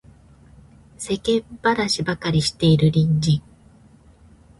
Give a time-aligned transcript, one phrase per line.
[0.97, 3.43] 世間話ばかりしている隣人